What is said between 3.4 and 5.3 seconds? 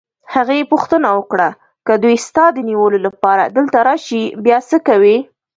دلته راشي، بیا څه کوې؟